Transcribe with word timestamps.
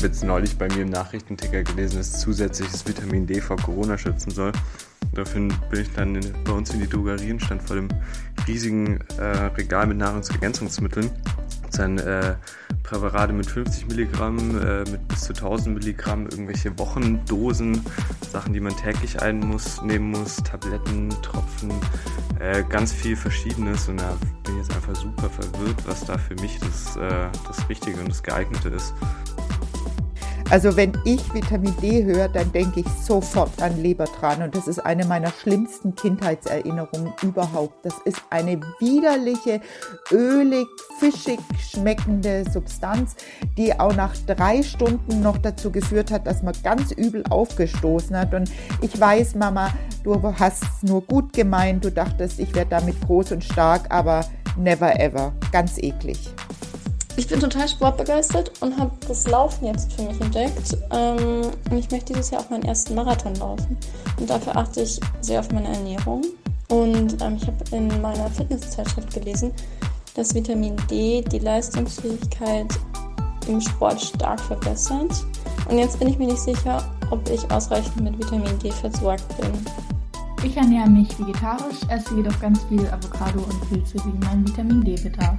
habe 0.00 0.06
jetzt 0.06 0.24
neulich 0.24 0.56
bei 0.56 0.66
mir 0.68 0.80
im 0.80 0.88
Nachrichtenticker 0.88 1.62
gelesen, 1.62 1.98
dass 1.98 2.20
zusätzliches 2.20 2.86
Vitamin 2.88 3.26
D 3.26 3.38
vor 3.38 3.58
Corona 3.58 3.98
schützen 3.98 4.30
soll. 4.30 4.50
Daraufhin 5.12 5.52
bin 5.68 5.82
ich 5.82 5.92
dann 5.92 6.14
in, 6.14 6.24
bei 6.42 6.52
uns 6.52 6.72
in 6.72 6.80
die 6.80 6.88
Drogerien, 6.88 7.38
stand 7.38 7.62
vor 7.62 7.76
dem 7.76 7.88
riesigen 8.48 8.98
äh, 9.18 9.50
Regal 9.58 9.86
mit 9.86 9.98
Nahrungsergänzungsmitteln. 9.98 11.10
Dann 11.76 11.98
äh, 11.98 12.34
Präparate 12.82 13.34
mit 13.34 13.44
50 13.44 13.88
Milligramm, 13.88 14.38
äh, 14.58 14.90
mit 14.90 15.06
bis 15.08 15.20
zu 15.20 15.34
1000 15.34 15.76
Milligramm, 15.76 16.22
irgendwelche 16.30 16.78
Wochendosen, 16.78 17.84
Sachen, 18.32 18.54
die 18.54 18.60
man 18.60 18.74
täglich 18.78 19.18
muss, 19.42 19.82
nehmen 19.82 20.12
muss, 20.12 20.36
Tabletten, 20.36 21.10
Tropfen, 21.20 21.72
äh, 22.38 22.64
ganz 22.70 22.90
viel 22.90 23.16
Verschiedenes. 23.16 23.86
Und 23.86 24.00
da 24.00 24.16
bin 24.44 24.54
ich 24.54 24.66
jetzt 24.66 24.74
einfach 24.74 24.96
super 24.96 25.28
verwirrt, 25.28 25.76
was 25.84 26.06
da 26.06 26.16
für 26.16 26.36
mich 26.36 26.58
das, 26.58 26.96
äh, 26.96 27.28
das 27.46 27.68
Richtige 27.68 28.00
und 28.00 28.08
das 28.08 28.22
Geeignete 28.22 28.70
ist. 28.70 28.94
Also 30.50 30.76
wenn 30.76 30.92
ich 31.04 31.32
Vitamin 31.32 31.76
D 31.80 32.02
höre, 32.02 32.28
dann 32.28 32.50
denke 32.50 32.80
ich 32.80 32.86
sofort 32.88 33.62
an 33.62 33.80
Lebertran 33.80 34.42
und 34.42 34.56
das 34.56 34.66
ist 34.66 34.80
eine 34.80 35.04
meiner 35.06 35.30
schlimmsten 35.30 35.94
Kindheitserinnerungen 35.94 37.12
überhaupt. 37.22 37.86
Das 37.86 37.94
ist 38.04 38.20
eine 38.30 38.60
widerliche, 38.80 39.60
ölig, 40.10 40.66
fischig 40.98 41.38
schmeckende 41.60 42.44
Substanz, 42.50 43.14
die 43.56 43.78
auch 43.78 43.94
nach 43.94 44.12
drei 44.26 44.64
Stunden 44.64 45.22
noch 45.22 45.38
dazu 45.38 45.70
geführt 45.70 46.10
hat, 46.10 46.26
dass 46.26 46.42
man 46.42 46.54
ganz 46.64 46.90
übel 46.90 47.22
aufgestoßen 47.30 48.16
hat. 48.16 48.34
Und 48.34 48.50
ich 48.82 49.00
weiß, 49.00 49.36
Mama, 49.36 49.72
du 50.02 50.20
hast 50.36 50.64
es 50.64 50.82
nur 50.82 51.02
gut 51.02 51.32
gemeint, 51.32 51.84
du 51.84 51.92
dachtest, 51.92 52.40
ich 52.40 52.52
werde 52.56 52.70
damit 52.70 53.00
groß 53.02 53.30
und 53.30 53.44
stark, 53.44 53.82
aber 53.90 54.24
never 54.56 54.98
ever. 54.98 55.32
Ganz 55.52 55.78
eklig. 55.78 56.18
Ich 57.16 57.26
bin 57.26 57.40
total 57.40 57.68
sportbegeistert 57.68 58.52
und 58.60 58.76
habe 58.78 58.92
das 59.06 59.26
Laufen 59.26 59.66
jetzt 59.66 59.92
für 59.92 60.02
mich 60.02 60.20
entdeckt. 60.20 60.76
Ähm, 60.90 61.50
und 61.70 61.78
ich 61.78 61.90
möchte 61.90 62.12
dieses 62.12 62.30
Jahr 62.30 62.42
auch 62.42 62.50
meinen 62.50 62.64
ersten 62.64 62.94
Marathon 62.94 63.34
laufen. 63.36 63.76
Und 64.18 64.30
dafür 64.30 64.56
achte 64.56 64.82
ich 64.82 64.98
sehr 65.20 65.40
auf 65.40 65.50
meine 65.52 65.68
Ernährung. 65.68 66.22
Und 66.68 67.20
ähm, 67.20 67.36
ich 67.36 67.46
habe 67.46 67.64
in 67.72 68.00
meiner 68.00 68.30
Fitnesszeitschrift 68.30 69.12
gelesen, 69.12 69.52
dass 70.14 70.34
Vitamin 70.34 70.76
D 70.90 71.22
die 71.22 71.40
Leistungsfähigkeit 71.40 72.66
im 73.48 73.60
Sport 73.60 74.00
stark 74.00 74.40
verbessert. 74.40 75.24
Und 75.68 75.78
jetzt 75.78 75.98
bin 75.98 76.08
ich 76.08 76.18
mir 76.18 76.28
nicht 76.28 76.40
sicher, 76.40 76.82
ob 77.10 77.28
ich 77.28 77.50
ausreichend 77.50 78.00
mit 78.00 78.18
Vitamin 78.18 78.58
D 78.60 78.70
versorgt 78.70 79.26
bin. 79.40 79.50
Ich 80.42 80.56
ernähre 80.56 80.88
mich 80.88 81.18
vegetarisch, 81.18 81.80
esse 81.90 82.14
jedoch 82.16 82.38
ganz 82.40 82.62
viel 82.64 82.86
Avocado 82.88 83.40
und 83.40 83.68
Pilze 83.68 83.98
wegen 84.06 84.18
meinem 84.20 84.46
Vitamin 84.46 84.82
D-Bedarf. 84.82 85.38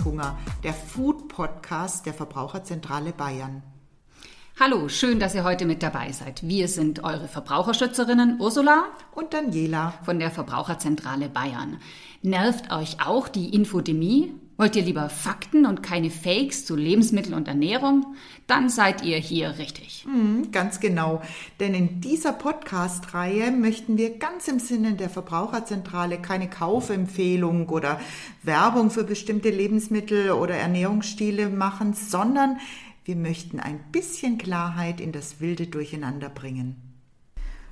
Wissenshunger, 0.00 0.38
der 0.64 0.72
Food 0.72 1.28
Podcast 1.28 2.06
der 2.06 2.14
Verbraucherzentrale 2.14 3.12
Bayern. 3.12 3.62
Hallo, 4.58 4.88
schön, 4.88 5.20
dass 5.20 5.34
ihr 5.34 5.44
heute 5.44 5.66
mit 5.66 5.82
dabei 5.82 6.10
seid. 6.12 6.42
Wir 6.42 6.68
sind 6.68 7.04
eure 7.04 7.28
Verbraucherschützerinnen 7.28 8.40
Ursula 8.40 8.84
und 9.12 9.34
Daniela 9.34 9.94
von 10.04 10.18
der 10.18 10.30
Verbraucherzentrale 10.30 11.28
Bayern. 11.28 11.78
Nervt 12.22 12.72
euch 12.72 12.96
auch 13.04 13.28
die 13.28 13.54
Infodemie? 13.54 14.34
Wollt 14.60 14.76
ihr 14.76 14.82
lieber 14.82 15.08
Fakten 15.08 15.64
und 15.64 15.82
keine 15.82 16.10
Fakes 16.10 16.66
zu 16.66 16.76
Lebensmitteln 16.76 17.32
und 17.32 17.48
Ernährung? 17.48 18.14
Dann 18.46 18.68
seid 18.68 19.02
ihr 19.02 19.16
hier 19.16 19.56
richtig. 19.56 20.04
Mhm, 20.06 20.52
ganz 20.52 20.80
genau. 20.80 21.22
Denn 21.60 21.72
in 21.72 22.02
dieser 22.02 22.34
Podcast-Reihe 22.34 23.52
möchten 23.52 23.96
wir 23.96 24.18
ganz 24.18 24.48
im 24.48 24.58
Sinne 24.58 24.96
der 24.96 25.08
Verbraucherzentrale 25.08 26.20
keine 26.20 26.50
Kaufempfehlung 26.50 27.70
oder 27.70 28.02
Werbung 28.42 28.90
für 28.90 29.04
bestimmte 29.04 29.48
Lebensmittel 29.48 30.32
oder 30.32 30.56
Ernährungsstile 30.56 31.48
machen, 31.48 31.94
sondern 31.94 32.58
wir 33.06 33.16
möchten 33.16 33.60
ein 33.60 33.80
bisschen 33.92 34.36
Klarheit 34.36 35.00
in 35.00 35.12
das 35.12 35.40
wilde 35.40 35.68
Durcheinander 35.68 36.28
bringen. 36.28 36.76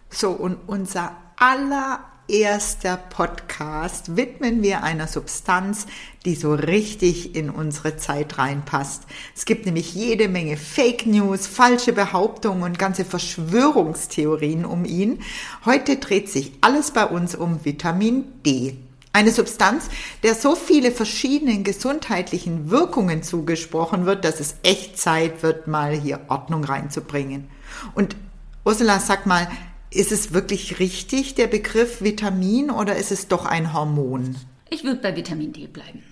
So, 0.08 0.30
und 0.30 0.56
unser 0.66 1.14
aller 1.36 2.00
erster 2.28 2.96
Podcast 2.96 4.16
widmen 4.16 4.62
wir 4.62 4.82
einer 4.82 5.06
Substanz, 5.06 5.86
die 6.24 6.34
so 6.34 6.52
richtig 6.52 7.34
in 7.34 7.48
unsere 7.48 7.96
Zeit 7.96 8.38
reinpasst. 8.38 9.04
Es 9.34 9.46
gibt 9.46 9.66
nämlich 9.66 9.94
jede 9.94 10.28
Menge 10.28 10.56
Fake 10.56 11.06
News, 11.06 11.46
falsche 11.46 11.92
Behauptungen 11.92 12.62
und 12.62 12.78
ganze 12.78 13.04
Verschwörungstheorien 13.04 14.64
um 14.64 14.84
ihn. 14.84 15.22
Heute 15.64 15.96
dreht 15.96 16.28
sich 16.28 16.52
alles 16.60 16.90
bei 16.90 17.06
uns 17.06 17.34
um 17.34 17.64
Vitamin 17.64 18.24
D. 18.44 18.76
Eine 19.14 19.32
Substanz, 19.32 19.88
der 20.22 20.34
so 20.34 20.54
viele 20.54 20.92
verschiedenen 20.92 21.64
gesundheitlichen 21.64 22.70
Wirkungen 22.70 23.22
zugesprochen 23.22 24.04
wird, 24.04 24.24
dass 24.24 24.38
es 24.38 24.56
echt 24.62 24.98
Zeit 24.98 25.42
wird, 25.42 25.66
mal 25.66 25.92
hier 25.92 26.20
Ordnung 26.28 26.62
reinzubringen. 26.62 27.48
Und 27.94 28.16
Ursula, 28.64 29.00
sag 29.00 29.24
mal, 29.24 29.48
ist 29.90 30.12
es 30.12 30.32
wirklich 30.32 30.78
richtig, 30.78 31.34
der 31.34 31.46
Begriff 31.46 32.02
Vitamin, 32.02 32.70
oder 32.70 32.96
ist 32.96 33.12
es 33.12 33.28
doch 33.28 33.44
ein 33.46 33.72
Hormon? 33.72 34.36
Ich 34.70 34.84
würde 34.84 35.00
bei 35.00 35.16
Vitamin 35.16 35.52
D 35.52 35.66
bleiben. 35.66 36.02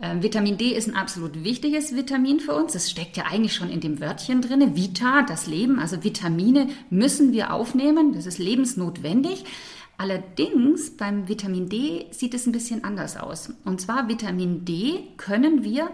Ähm, 0.00 0.22
Vitamin 0.22 0.58
D 0.58 0.72
ist 0.72 0.88
ein 0.88 0.96
absolut 0.96 1.42
wichtiges 1.42 1.94
Vitamin 1.94 2.40
für 2.40 2.54
uns. 2.54 2.74
Es 2.74 2.90
steckt 2.90 3.16
ja 3.16 3.24
eigentlich 3.24 3.54
schon 3.54 3.70
in 3.70 3.80
dem 3.80 4.00
Wörtchen 4.00 4.42
drin. 4.42 4.76
Vita, 4.76 5.22
das 5.22 5.46
Leben. 5.46 5.78
Also 5.78 6.04
Vitamine 6.04 6.68
müssen 6.90 7.32
wir 7.32 7.52
aufnehmen. 7.52 8.12
Das 8.12 8.26
ist 8.26 8.38
lebensnotwendig. 8.38 9.44
Allerdings 9.98 10.96
beim 10.96 11.28
Vitamin 11.28 11.70
D 11.70 12.06
sieht 12.10 12.34
es 12.34 12.46
ein 12.46 12.52
bisschen 12.52 12.84
anders 12.84 13.16
aus. 13.16 13.50
Und 13.64 13.80
zwar 13.80 14.08
Vitamin 14.08 14.66
D 14.66 15.04
können 15.16 15.64
wir 15.64 15.90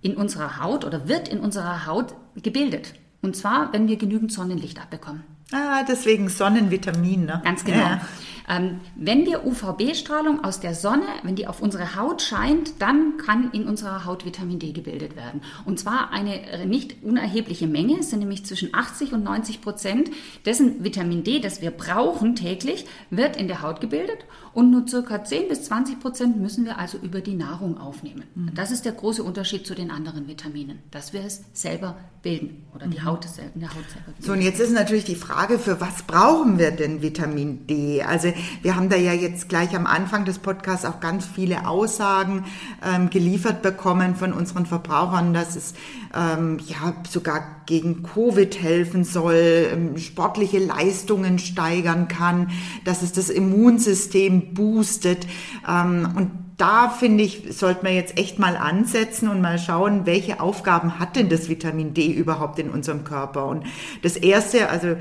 in 0.00 0.16
unserer 0.16 0.60
Haut 0.62 0.84
oder 0.84 1.08
wird 1.08 1.28
in 1.28 1.40
unserer 1.40 1.86
Haut 1.86 2.14
gebildet. 2.36 2.94
Und 3.20 3.36
zwar, 3.36 3.72
wenn 3.72 3.88
wir 3.88 3.96
genügend 3.96 4.32
Sonnenlicht 4.32 4.80
abbekommen. 4.80 5.24
Ah, 5.52 5.82
deswegen 5.86 6.28
Sonnenvitamin, 6.28 7.26
ne? 7.26 7.40
Ganz 7.44 7.64
genau. 7.64 7.78
Ja. 7.78 8.00
Ähm, 8.48 8.80
wenn 8.96 9.26
wir 9.26 9.46
UVB-Strahlung 9.46 10.44
aus 10.44 10.60
der 10.60 10.74
Sonne, 10.74 11.06
wenn 11.22 11.36
die 11.36 11.46
auf 11.46 11.60
unsere 11.60 11.96
Haut 11.96 12.22
scheint, 12.22 12.80
dann 12.80 13.16
kann 13.16 13.50
in 13.52 13.64
unserer 13.64 14.04
Haut 14.04 14.24
Vitamin 14.24 14.58
D 14.58 14.72
gebildet 14.72 15.16
werden. 15.16 15.42
Und 15.64 15.78
zwar 15.78 16.10
eine 16.10 16.66
nicht 16.66 17.02
unerhebliche 17.02 17.66
Menge, 17.66 18.00
es 18.00 18.10
sind 18.10 18.20
nämlich 18.20 18.44
zwischen 18.44 18.74
80 18.74 19.12
und 19.12 19.24
90 19.24 19.60
Prozent 19.60 20.10
dessen 20.44 20.84
Vitamin 20.84 21.24
D, 21.24 21.40
das 21.40 21.60
wir 21.60 21.70
brauchen 21.70 22.34
täglich, 22.34 22.86
wird 23.10 23.36
in 23.36 23.48
der 23.48 23.62
Haut 23.62 23.80
gebildet 23.80 24.18
und 24.54 24.70
nur 24.70 24.86
circa 24.86 25.24
10 25.24 25.48
bis 25.48 25.64
20 25.64 26.00
Prozent 26.00 26.36
müssen 26.36 26.64
wir 26.64 26.78
also 26.78 26.98
über 26.98 27.20
die 27.20 27.34
Nahrung 27.34 27.78
aufnehmen. 27.78 28.24
Mhm. 28.34 28.54
Das 28.54 28.70
ist 28.70 28.84
der 28.84 28.92
große 28.92 29.22
Unterschied 29.22 29.66
zu 29.66 29.74
den 29.74 29.90
anderen 29.90 30.28
Vitaminen, 30.28 30.80
dass 30.90 31.12
wir 31.12 31.24
es 31.24 31.42
selber 31.52 31.96
bilden 32.22 32.64
oder 32.74 32.86
die 32.86 32.98
mhm. 32.98 33.04
Haut 33.06 33.26
in 33.54 33.60
der 33.60 33.70
Haut 33.70 33.88
selber 33.88 34.06
bilden. 34.06 34.22
So, 34.22 34.32
und 34.32 34.42
jetzt 34.42 34.60
ist 34.60 34.72
natürlich 34.72 35.04
die 35.04 35.14
Frage, 35.14 35.58
für 35.58 35.80
was 35.80 36.02
brauchen 36.02 36.58
wir 36.58 36.70
denn 36.70 37.02
Vitamin 37.02 37.66
D? 37.66 38.02
Also 38.02 38.28
wir 38.62 38.76
haben 38.76 38.88
da 38.88 38.96
ja 38.96 39.12
jetzt 39.12 39.48
gleich 39.48 39.74
am 39.74 39.86
Anfang 39.86 40.24
des 40.24 40.38
Podcasts 40.38 40.84
auch 40.84 41.00
ganz 41.00 41.26
viele 41.26 41.66
Aussagen 41.66 42.44
ähm, 42.84 43.10
geliefert 43.10 43.62
bekommen 43.62 44.14
von 44.16 44.32
unseren 44.32 44.66
Verbrauchern, 44.66 45.34
dass 45.34 45.56
es 45.56 45.74
ähm, 46.14 46.58
ja 46.66 46.94
sogar 47.08 47.62
gegen 47.66 48.02
Covid 48.02 48.60
helfen 48.60 49.04
soll, 49.04 49.68
ähm, 49.72 49.98
sportliche 49.98 50.58
Leistungen 50.58 51.38
steigern 51.38 52.08
kann, 52.08 52.50
dass 52.84 53.02
es 53.02 53.12
das 53.12 53.30
Immunsystem 53.30 54.54
boostet 54.54 55.26
ähm, 55.68 56.08
und 56.16 56.30
da 56.62 56.90
finde 56.90 57.24
ich, 57.24 57.46
sollte 57.50 57.82
man 57.82 57.92
jetzt 57.92 58.16
echt 58.18 58.38
mal 58.38 58.56
ansetzen 58.56 59.28
und 59.28 59.40
mal 59.40 59.58
schauen, 59.58 60.06
welche 60.06 60.40
Aufgaben 60.40 61.00
hat 61.00 61.16
denn 61.16 61.28
das 61.28 61.48
Vitamin 61.48 61.92
D 61.92 62.12
überhaupt 62.12 62.60
in 62.60 62.70
unserem 62.70 63.02
Körper? 63.02 63.46
Und 63.46 63.64
das 64.02 64.16
erste, 64.16 64.68
also 64.68 64.94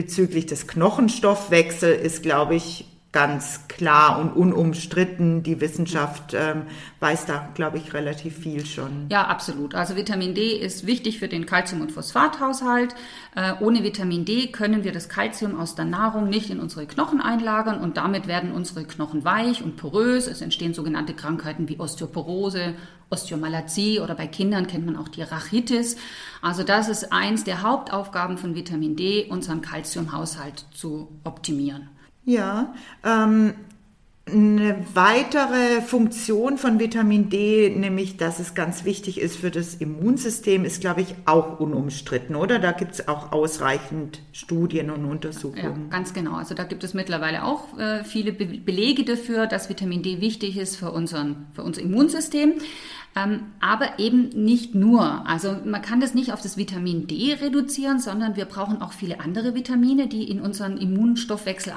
bezüglich 0.00 0.46
des 0.46 0.66
Knochenstoffwechsels 0.66 2.02
ist, 2.02 2.22
glaube 2.22 2.54
ich, 2.54 2.86
ganz 3.12 3.66
klar 3.66 4.20
und 4.20 4.30
unumstritten. 4.36 5.42
Die 5.42 5.60
Wissenschaft 5.60 6.32
ähm, 6.32 6.62
weiß 7.00 7.26
da, 7.26 7.48
glaube 7.54 7.78
ich, 7.78 7.92
relativ 7.92 8.38
viel 8.38 8.64
schon. 8.64 9.06
Ja, 9.10 9.26
absolut. 9.26 9.74
Also 9.74 9.96
Vitamin 9.96 10.34
D 10.34 10.52
ist 10.56 10.86
wichtig 10.86 11.18
für 11.18 11.26
den 11.26 11.44
Kalzium- 11.44 11.80
und 11.80 11.90
Phosphathaushalt. 11.90 12.94
Äh, 13.34 13.54
ohne 13.60 13.82
Vitamin 13.82 14.24
D 14.24 14.46
können 14.48 14.84
wir 14.84 14.92
das 14.92 15.08
Kalzium 15.08 15.58
aus 15.58 15.74
der 15.74 15.86
Nahrung 15.86 16.28
nicht 16.28 16.50
in 16.50 16.60
unsere 16.60 16.86
Knochen 16.86 17.20
einlagern 17.20 17.80
und 17.80 17.96
damit 17.96 18.28
werden 18.28 18.52
unsere 18.52 18.84
Knochen 18.84 19.24
weich 19.24 19.62
und 19.62 19.76
porös. 19.76 20.28
Es 20.28 20.40
entstehen 20.40 20.72
sogenannte 20.72 21.14
Krankheiten 21.14 21.68
wie 21.68 21.80
Osteoporose, 21.80 22.74
Osteomalazie 23.10 23.98
oder 23.98 24.14
bei 24.14 24.28
Kindern 24.28 24.68
kennt 24.68 24.86
man 24.86 24.96
auch 24.96 25.08
die 25.08 25.22
Rachitis. 25.22 25.96
Also 26.42 26.62
das 26.62 26.88
ist 26.88 27.12
eins 27.12 27.42
der 27.42 27.62
Hauptaufgaben 27.62 28.38
von 28.38 28.54
Vitamin 28.54 28.94
D, 28.94 29.26
unseren 29.28 29.62
Kalziumhaushalt 29.62 30.66
zu 30.72 31.08
optimieren. 31.24 31.88
Ja, 32.24 32.74
ähm, 33.04 33.54
Eine 34.32 34.84
weitere 34.94 35.80
Funktion 35.82 36.58
von 36.58 36.78
Vitamin 36.78 37.28
D, 37.30 37.70
nämlich 37.70 38.16
dass 38.16 38.38
es 38.38 38.54
ganz 38.54 38.84
wichtig 38.84 39.20
ist 39.20 39.36
für 39.36 39.50
das 39.50 39.74
Immunsystem, 39.74 40.64
ist, 40.64 40.80
glaube 40.80 41.00
ich, 41.00 41.14
auch 41.26 41.58
unumstritten, 41.58 42.36
oder? 42.36 42.58
Da 42.58 42.72
gibt 42.72 42.92
es 42.92 43.08
auch 43.08 43.32
ausreichend 43.32 44.20
Studien 44.32 44.90
und 44.90 45.04
Untersuchungen. 45.04 45.88
Ja, 45.90 45.96
ganz 45.96 46.12
genau. 46.12 46.34
Also 46.34 46.54
da 46.54 46.64
gibt 46.64 46.84
es 46.84 46.94
mittlerweile 46.94 47.44
auch 47.44 47.78
äh, 47.78 48.04
viele 48.04 48.32
Be 48.32 48.46
Belege 48.46 49.04
dafür, 49.04 49.46
dass 49.46 49.68
Vitamin 49.68 50.02
D 50.02 50.20
wichtig 50.20 50.56
ist 50.56 50.76
für, 50.76 50.92
unseren, 50.92 51.46
für 51.54 51.62
unser 51.62 51.82
Immunsystem. 51.82 52.54
Ähm, 53.16 53.46
aber 53.58 53.98
eben 53.98 54.28
nicht 54.28 54.76
nur. 54.76 55.26
Also 55.26 55.56
man 55.64 55.82
kann 55.82 56.00
das 56.00 56.14
nicht 56.14 56.32
auf 56.32 56.42
das 56.42 56.56
Vitamin 56.56 57.08
D 57.08 57.34
reduzieren, 57.40 57.98
sondern 57.98 58.36
wir 58.36 58.44
brauchen 58.44 58.80
auch 58.82 58.92
viele 58.92 59.18
andere 59.18 59.54
Vitamine, 59.56 60.06
die 60.06 60.30
in 60.30 60.40
unseren 60.40 60.76
Immunstoffwechsel 60.76 61.72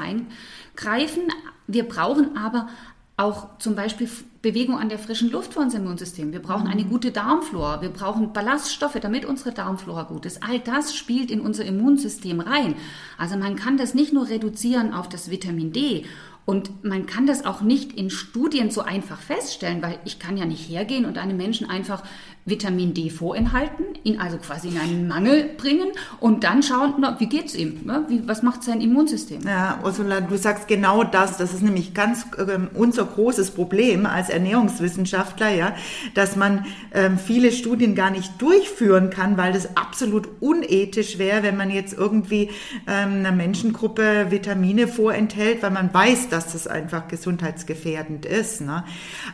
eingreifen. 0.75 1.23
Wir 1.67 1.87
brauchen 1.87 2.37
aber 2.37 2.67
auch 3.15 3.59
zum 3.59 3.75
Beispiel 3.75 4.09
Bewegung 4.41 4.77
an 4.77 4.89
der 4.89 4.97
frischen 4.97 5.31
Luft 5.31 5.53
für 5.53 5.59
unser 5.59 5.77
Immunsystem. 5.77 6.33
Wir 6.33 6.41
brauchen 6.41 6.67
eine 6.67 6.83
gute 6.83 7.11
Darmflora. 7.11 7.81
Wir 7.81 7.89
brauchen 7.89 8.33
Ballaststoffe, 8.33 8.97
damit 8.99 9.23
unsere 9.23 9.51
Darmflora 9.51 10.03
gut 10.03 10.25
ist. 10.25 10.43
All 10.43 10.59
das 10.59 10.95
spielt 10.95 11.29
in 11.29 11.39
unser 11.39 11.63
Immunsystem 11.63 12.39
rein. 12.39 12.75
Also 13.17 13.37
man 13.37 13.55
kann 13.55 13.77
das 13.77 13.93
nicht 13.93 14.13
nur 14.13 14.29
reduzieren 14.29 14.93
auf 14.93 15.07
das 15.07 15.29
Vitamin 15.29 15.71
D 15.71 16.05
und 16.45 16.83
man 16.83 17.05
kann 17.05 17.25
das 17.25 17.45
auch 17.45 17.61
nicht 17.61 17.93
in 17.93 18.09
Studien 18.09 18.69
so 18.69 18.81
einfach 18.81 19.19
feststellen, 19.19 19.81
weil 19.81 19.99
ich 20.03 20.19
kann 20.19 20.35
ja 20.35 20.45
nicht 20.45 20.69
hergehen 20.69 21.05
und 21.05 21.17
einem 21.17 21.37
Menschen 21.37 21.69
einfach 21.69 22.03
Vitamin 22.45 22.93
D 22.93 23.09
vorenthalten, 23.09 23.85
ihn 24.03 24.19
also 24.19 24.37
quasi 24.37 24.67
in 24.67 24.77
einen 24.77 25.07
Mangel 25.07 25.51
bringen 25.57 25.87
und 26.19 26.43
dann 26.43 26.61
schauen, 26.61 26.95
na, 26.99 27.17
wie 27.19 27.27
geht's 27.27 27.55
ihm? 27.55 27.85
Ne? 27.85 28.03
Wie, 28.09 28.27
was 28.27 28.43
macht 28.43 28.63
sein 28.63 28.81
Immunsystem? 28.81 29.41
Ja, 29.47 29.79
Ursula, 29.81 30.19
du 30.19 30.37
sagst 30.37 30.67
genau 30.67 31.05
das. 31.05 31.37
Das 31.37 31.53
ist 31.53 31.61
nämlich 31.61 31.93
ganz 31.93 32.25
äh, 32.37 32.59
unser 32.73 33.05
großes 33.05 33.51
Problem 33.51 34.05
als 34.05 34.29
Ernährungswissenschaftler, 34.29 35.51
ja, 35.51 35.73
dass 36.15 36.35
man 36.35 36.65
ähm, 36.93 37.17
viele 37.17 37.53
Studien 37.53 37.95
gar 37.95 38.09
nicht 38.09 38.41
durchführen 38.41 39.09
kann, 39.09 39.37
weil 39.37 39.53
das 39.53 39.77
absolut 39.77 40.27
unethisch 40.41 41.17
wäre, 41.17 41.43
wenn 41.43 41.55
man 41.55 41.71
jetzt 41.71 41.93
irgendwie 41.93 42.49
ähm, 42.87 43.19
einer 43.19 43.31
Menschengruppe 43.31 44.31
Vitamine 44.31 44.89
vorenthält, 44.89 45.63
weil 45.63 45.71
man 45.71 45.93
weiß, 45.93 46.27
dass 46.33 46.51
das 46.51 46.67
einfach 46.67 47.07
gesundheitsgefährdend 47.07 48.25
ist. 48.25 48.59
Ne? 48.61 48.83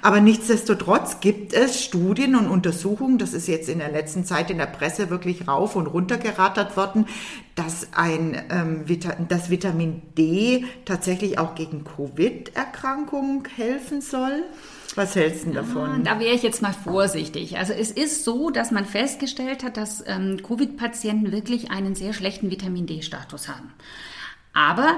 Aber 0.01 0.21
nichtsdestotrotz 0.21 1.21
gibt 1.21 1.53
es 1.53 1.83
Studien 1.83 2.35
und 2.35 2.47
Untersuchungen, 2.47 2.99
Untersuchung, 2.99 3.17
das 3.17 3.33
ist 3.33 3.47
jetzt 3.47 3.69
in 3.69 3.79
der 3.79 3.91
letzten 3.91 4.25
Zeit 4.25 4.51
in 4.51 4.57
der 4.57 4.65
Presse 4.65 5.09
wirklich 5.09 5.47
rauf 5.47 5.75
und 5.75 5.87
runter 5.87 6.17
gerattert 6.17 6.75
worden, 6.77 7.05
dass 7.55 7.89
ein, 7.93 8.41
ähm, 8.49 8.87
Vita 8.87 9.15
das 9.27 9.49
Vitamin 9.49 10.01
D 10.17 10.65
tatsächlich 10.85 11.39
auch 11.39 11.55
gegen 11.55 11.83
Covid-Erkrankungen 11.83 13.43
helfen 13.55 14.01
soll. 14.01 14.43
Was 14.95 15.15
hältst 15.15 15.45
du 15.45 15.51
davon? 15.51 16.03
Ja, 16.03 16.13
da 16.13 16.19
wäre 16.19 16.35
ich 16.35 16.43
jetzt 16.43 16.61
mal 16.61 16.73
vorsichtig. 16.73 17.57
Also 17.57 17.73
es 17.73 17.91
ist 17.91 18.23
so, 18.23 18.49
dass 18.49 18.71
man 18.71 18.85
festgestellt 18.85 19.63
hat, 19.63 19.77
dass 19.77 20.03
ähm, 20.07 20.41
Covid-Patienten 20.41 21.31
wirklich 21.31 21.71
einen 21.71 21.95
sehr 21.95 22.13
schlechten 22.13 22.49
Vitamin 22.49 22.85
D-Status 22.87 23.47
haben. 23.47 23.73
Aber 24.53 24.97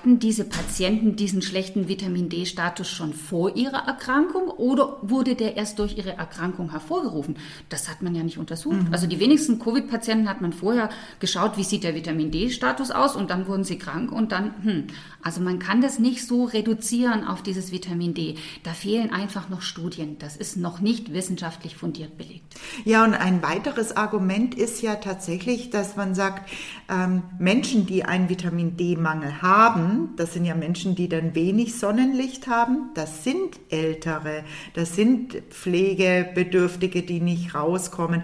hatten 0.00 0.18
diese 0.18 0.44
Patienten 0.44 1.14
diesen 1.14 1.42
schlechten 1.42 1.86
Vitamin 1.86 2.30
D-Status 2.30 2.88
schon 2.88 3.12
vor 3.12 3.54
ihrer 3.54 3.86
Erkrankung 3.86 4.48
oder 4.48 4.96
wurde 5.02 5.34
der 5.34 5.58
erst 5.58 5.78
durch 5.78 5.98
ihre 5.98 6.16
Erkrankung 6.16 6.70
hervorgerufen? 6.70 7.36
Das 7.68 7.86
hat 7.90 8.00
man 8.00 8.14
ja 8.14 8.22
nicht 8.22 8.38
untersucht. 8.38 8.82
Mhm. 8.82 8.94
Also 8.94 9.06
die 9.06 9.20
wenigsten 9.20 9.58
Covid-Patienten 9.58 10.26
hat 10.26 10.40
man 10.40 10.54
vorher 10.54 10.88
geschaut, 11.18 11.58
wie 11.58 11.64
sieht 11.64 11.84
der 11.84 11.94
Vitamin 11.94 12.30
D-Status 12.30 12.90
aus 12.90 13.14
und 13.14 13.28
dann 13.28 13.46
wurden 13.46 13.64
sie 13.64 13.76
krank 13.76 14.10
und 14.10 14.32
dann, 14.32 14.54
hm. 14.62 14.86
Also 15.22 15.42
man 15.42 15.58
kann 15.58 15.82
das 15.82 15.98
nicht 15.98 16.26
so 16.26 16.44
reduzieren 16.44 17.24
auf 17.26 17.42
dieses 17.42 17.72
Vitamin 17.72 18.14
D. 18.14 18.36
Da 18.62 18.72
fehlen 18.72 19.12
einfach 19.12 19.50
noch 19.50 19.60
Studien. 19.60 20.16
Das 20.18 20.34
ist 20.34 20.56
noch 20.56 20.80
nicht 20.80 21.12
wissenschaftlich 21.12 21.76
fundiert 21.76 22.16
belegt. 22.16 22.54
Ja, 22.86 23.04
und 23.04 23.12
ein 23.12 23.42
weiteres 23.42 23.94
Argument 23.94 24.54
ist 24.54 24.80
ja 24.80 24.94
tatsächlich, 24.94 25.68
dass 25.68 25.96
man 25.96 26.14
sagt, 26.14 26.48
ähm, 26.88 27.22
Menschen, 27.38 27.84
die 27.84 28.04
einen 28.04 28.30
Vitamin 28.30 28.78
D-Mangel 28.78 29.42
haben, 29.42 29.89
haben, 29.90 30.16
das 30.16 30.34
sind 30.34 30.44
ja 30.44 30.54
Menschen, 30.54 30.94
die 30.94 31.08
dann 31.08 31.34
wenig 31.34 31.78
Sonnenlicht 31.78 32.46
haben, 32.46 32.90
das 32.94 33.24
sind 33.24 33.58
Ältere, 33.70 34.44
das 34.74 34.94
sind 34.96 35.34
Pflegebedürftige, 35.50 37.02
die 37.02 37.20
nicht 37.20 37.54
rauskommen. 37.54 38.22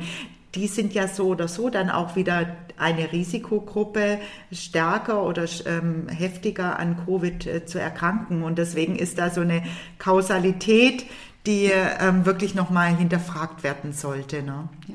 Die 0.54 0.68
sind 0.68 0.94
ja 0.94 1.06
so 1.06 1.26
oder 1.26 1.48
so 1.48 1.68
dann 1.68 1.90
auch 1.90 2.16
wieder 2.16 2.56
eine 2.78 3.12
Risikogruppe, 3.12 4.18
stärker 4.50 5.22
oder 5.24 5.44
ähm, 5.66 6.08
heftiger 6.08 6.78
an 6.78 7.04
Covid 7.04 7.46
äh, 7.46 7.66
zu 7.66 7.78
erkranken. 7.78 8.42
Und 8.42 8.56
deswegen 8.56 8.96
ist 8.96 9.18
da 9.18 9.28
so 9.28 9.42
eine 9.42 9.62
Kausalität, 9.98 11.04
die 11.46 11.70
ähm, 12.00 12.24
wirklich 12.24 12.54
nochmal 12.54 12.96
hinterfragt 12.96 13.62
werden 13.64 13.92
sollte. 13.92 14.42
Ne? 14.42 14.68
Ja. 14.88 14.94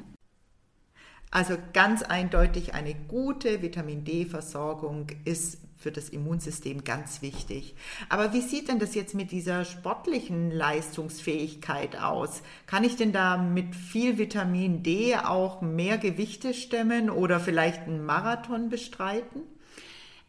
Also 1.29 1.56
ganz 1.74 2.01
eindeutig 2.01 2.74
eine 2.74 2.94
gute 2.94 3.62
Vitamin 3.62 4.03
D-Versorgung 4.03 5.07
ist 5.25 5.59
für 5.81 5.92
das 5.92 6.10
Immunsystem 6.10 6.83
ganz 6.83 7.22
wichtig. 7.22 7.75
Aber 8.07 8.33
wie 8.33 8.42
sieht 8.42 8.69
denn 8.69 8.80
das 8.80 8.94
jetzt 8.94 9.16
mit 9.16 9.31
dieser 9.31 9.66
sportlichen 9.66 10.51
Leistungsfähigkeit 10.51 11.98
aus? 11.98 12.44
Kann 12.68 12.83
ich 12.83 12.95
denn 12.95 13.12
da 13.12 13.38
mit 13.38 13.75
viel 13.75 14.18
Vitamin 14.18 14.83
D 14.83 15.16
auch 15.16 15.62
mehr 15.62 15.98
Gewichte 15.98 16.54
stemmen 16.54 17.10
oder 17.10 17.39
vielleicht 17.39 17.81
einen 17.81 18.06
Marathon 18.06 18.69
bestreiten? 18.69 19.42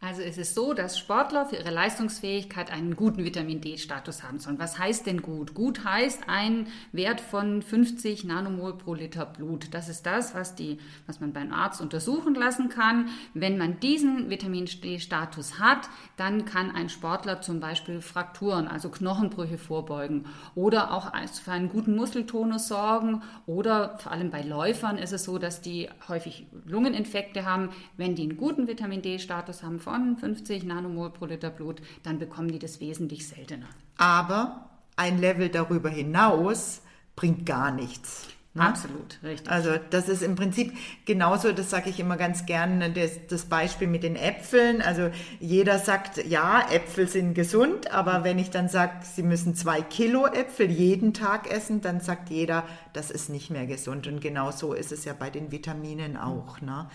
Also 0.05 0.21
es 0.21 0.37
ist 0.37 0.53
so, 0.53 0.73
dass 0.73 0.99
Sportler 0.99 1.45
für 1.45 1.55
ihre 1.55 1.71
Leistungsfähigkeit 1.71 2.73
einen 2.73 2.97
guten 2.97 3.23
Vitamin 3.23 3.61
D-Status 3.61 4.21
haben 4.21 4.37
sollen. 4.37 4.59
Was 4.59 4.77
heißt 4.77 5.05
denn 5.05 5.21
gut? 5.21 5.53
Gut 5.53 5.85
heißt 5.85 6.23
ein 6.27 6.67
Wert 6.91 7.21
von 7.21 7.61
50 7.61 8.25
Nanomol 8.25 8.77
pro 8.77 8.95
Liter 8.95 9.25
Blut. 9.25 9.73
Das 9.73 9.87
ist 9.87 10.05
das, 10.05 10.35
was, 10.35 10.55
die, 10.55 10.77
was 11.07 11.21
man 11.21 11.31
beim 11.31 11.53
Arzt 11.53 11.79
untersuchen 11.79 12.35
lassen 12.35 12.67
kann. 12.67 13.11
Wenn 13.33 13.57
man 13.57 13.79
diesen 13.79 14.29
Vitamin 14.29 14.65
D-Status 14.65 15.59
hat, 15.59 15.87
dann 16.17 16.43
kann 16.43 16.71
ein 16.71 16.89
Sportler 16.89 17.39
zum 17.39 17.61
Beispiel 17.61 18.01
Frakturen, 18.01 18.67
also 18.67 18.89
Knochenbrüche 18.89 19.57
vorbeugen 19.57 20.25
oder 20.53 20.91
auch 20.91 21.13
für 21.41 21.51
einen 21.53 21.69
guten 21.69 21.95
Muskeltonus 21.95 22.67
sorgen. 22.67 23.21
Oder 23.45 23.97
vor 23.99 24.11
allem 24.11 24.31
bei 24.31 24.41
Läufern 24.41 24.97
ist 24.97 25.13
es 25.13 25.23
so, 25.23 25.37
dass 25.37 25.61
die 25.61 25.87
häufig 26.09 26.47
Lungeninfekte 26.65 27.45
haben. 27.45 27.69
Wenn 27.95 28.15
die 28.15 28.23
einen 28.23 28.35
guten 28.35 28.67
Vitamin 28.67 29.01
D-Status 29.01 29.63
haben, 29.63 29.79
von 29.93 30.17
50 30.17 30.63
Nanomol 30.63 31.11
pro 31.11 31.25
Liter 31.25 31.51
Blut, 31.51 31.79
dann 32.01 32.17
bekommen 32.17 32.47
die 32.47 32.57
das 32.57 32.79
wesentlich 32.79 33.27
seltener. 33.27 33.67
Aber 33.95 34.71
ein 34.95 35.19
Level 35.19 35.49
darüber 35.49 35.89
hinaus 35.89 36.81
bringt 37.15 37.45
gar 37.45 37.69
nichts. 37.71 38.25
Ne? 38.55 38.67
Absolut, 38.67 39.17
richtig. 39.23 39.49
Also 39.49 39.71
das 39.89 40.07
ist 40.07 40.21
im 40.21 40.35
Prinzip 40.35 40.73
genauso, 41.05 41.53
das 41.53 41.71
sage 41.71 41.89
ich 41.89 41.99
immer 41.99 42.17
ganz 42.17 42.45
gerne, 42.45 42.91
das, 42.91 43.13
das, 43.27 43.45
Beispiel 43.45 43.87
mit 43.87 44.03
den 44.03 44.15
Äpfeln. 44.15 44.83
Also 44.83 45.09
jeder 45.39 45.79
sagt, 45.79 46.23
ja, 46.27 46.63
Äpfel 46.71 47.07
sind 47.07 47.33
gesund, 47.33 47.91
aber 47.91 48.23
wenn 48.23 48.37
ich 48.37 48.51
dann 48.51 48.69
sage, 48.69 48.91
Sie 49.01 49.23
müssen 49.23 49.55
zwei 49.55 49.81
Kilo 49.81 50.27
Äpfel 50.27 50.69
jeden 50.69 51.15
Tag 51.15 51.51
essen, 51.51 51.81
dann 51.81 51.99
sagt 51.99 52.29
jeder, 52.29 52.63
das 52.93 53.09
ist 53.09 53.29
nicht 53.29 53.49
mehr 53.49 53.65
gesund. 53.65 54.05
Und 54.05 54.21
genau 54.21 54.51
so 54.51 54.73
ist 54.73 54.91
es 54.91 55.03
ja 55.03 55.13
bei 55.17 55.31
den 55.31 55.51
Vitaminen 55.51 56.15
auch. 56.15 56.61
Ne? 56.61 56.87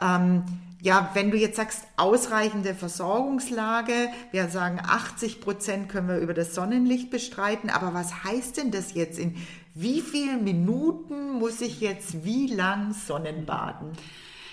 Ähm, 0.00 0.44
ja, 0.80 1.10
wenn 1.14 1.32
du 1.32 1.36
jetzt 1.36 1.56
sagst, 1.56 1.82
ausreichende 1.96 2.72
Versorgungslage, 2.72 3.92
wir 4.30 4.48
sagen 4.48 4.80
80 4.80 5.40
Prozent 5.40 5.88
können 5.88 6.06
wir 6.06 6.18
über 6.18 6.34
das 6.34 6.54
Sonnenlicht 6.54 7.10
bestreiten, 7.10 7.68
aber 7.68 7.94
was 7.94 8.22
heißt 8.22 8.58
denn 8.58 8.70
das 8.70 8.94
jetzt 8.94 9.18
in 9.18 9.34
wie 9.80 10.00
viele 10.02 10.36
Minuten 10.36 11.32
muss 11.38 11.60
ich 11.60 11.80
jetzt 11.80 12.24
wie 12.24 12.48
lang 12.48 12.92
Sonnenbaden? 12.92 13.92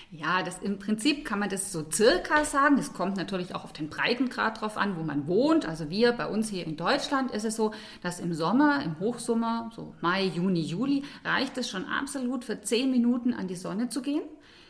Ja, 0.10 0.42
das 0.42 0.60
im 0.60 0.80
Prinzip 0.80 1.26
kann 1.26 1.40
man 1.40 1.50
das 1.50 1.74
so 1.74 1.86
circa 1.92 2.46
sagen. 2.46 2.78
Es 2.78 2.94
kommt 2.94 3.18
natürlich 3.18 3.54
auch 3.54 3.66
auf 3.66 3.74
den 3.74 3.90
Breitengrad 3.90 4.62
drauf 4.62 4.78
an, 4.78 4.96
wo 4.96 5.04
man 5.04 5.28
wohnt. 5.28 5.68
Also 5.68 5.90
wir 5.90 6.14
bei 6.14 6.28
uns 6.28 6.48
hier 6.48 6.66
in 6.66 6.78
Deutschland 6.78 7.32
ist 7.32 7.44
es 7.44 7.58
so, 7.58 7.74
dass 8.02 8.22
im 8.22 8.34
Sommer, 8.34 8.82
im 8.86 9.00
Hochsommer, 9.00 9.70
so 9.76 9.94
Mai, 10.00 10.24
Juni, 10.24 10.62
Juli, 10.62 11.04
reicht 11.26 11.58
es 11.58 11.70
schon 11.70 11.84
absolut 11.84 12.46
für 12.46 12.62
zehn 12.62 12.90
Minuten 12.90 13.34
an 13.34 13.50
die 13.50 13.58
Sonne 13.58 13.90
zu 13.90 14.02
gehen. 14.02 14.24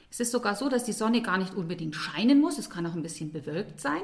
Es 0.09 0.21
ist 0.21 0.31
sogar 0.31 0.55
so, 0.55 0.69
dass 0.69 0.85
die 0.85 0.93
Sonne 0.93 1.21
gar 1.21 1.37
nicht 1.37 1.53
unbedingt 1.53 1.95
scheinen 1.95 2.39
muss. 2.39 2.57
Es 2.57 2.69
kann 2.69 2.85
auch 2.85 2.95
ein 2.95 3.03
bisschen 3.03 3.31
bewölkt 3.31 3.81
sein. 3.81 4.01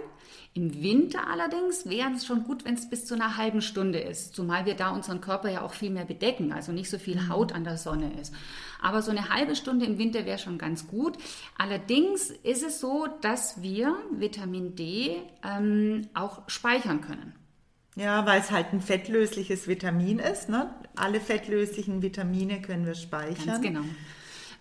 Im 0.53 0.83
Winter 0.83 1.27
allerdings 1.27 1.89
wäre 1.89 2.11
es 2.15 2.25
schon 2.25 2.43
gut, 2.43 2.65
wenn 2.65 2.75
es 2.75 2.89
bis 2.89 3.05
zu 3.05 3.15
einer 3.15 3.37
halben 3.37 3.61
Stunde 3.61 3.99
ist, 3.99 4.35
zumal 4.35 4.65
wir 4.65 4.75
da 4.75 4.89
unseren 4.89 5.21
Körper 5.21 5.49
ja 5.49 5.61
auch 5.61 5.73
viel 5.73 5.89
mehr 5.89 6.05
bedecken, 6.05 6.51
also 6.51 6.71
nicht 6.71 6.89
so 6.89 6.99
viel 6.99 7.27
Haut 7.27 7.53
an 7.53 7.63
der 7.63 7.77
Sonne 7.77 8.11
ist. 8.21 8.33
Aber 8.81 9.01
so 9.01 9.11
eine 9.11 9.29
halbe 9.29 9.55
Stunde 9.55 9.85
im 9.85 9.97
Winter 9.97 10.25
wäre 10.25 10.37
schon 10.37 10.57
ganz 10.57 10.87
gut. 10.87 11.17
Allerdings 11.57 12.29
ist 12.29 12.63
es 12.63 12.79
so, 12.79 13.07
dass 13.21 13.61
wir 13.61 13.95
Vitamin 14.11 14.75
D 14.75 15.21
ähm, 15.43 16.07
auch 16.13 16.47
speichern 16.47 17.01
können. 17.01 17.33
Ja, 17.95 18.25
weil 18.25 18.41
es 18.41 18.51
halt 18.51 18.73
ein 18.73 18.81
fettlösliches 18.81 19.67
Vitamin 19.67 20.19
ist. 20.19 20.49
Ne? 20.49 20.73
Alle 20.95 21.19
fettlöslichen 21.19 22.01
Vitamine 22.01 22.61
können 22.61 22.85
wir 22.85 22.95
speichern. 22.95 23.45
Ganz 23.45 23.61
genau. 23.61 23.81